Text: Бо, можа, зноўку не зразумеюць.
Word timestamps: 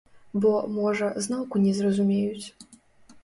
Бо, 0.43 0.51
можа, 0.77 1.09
зноўку 1.25 1.61
не 1.65 1.73
зразумеюць. 1.79 2.47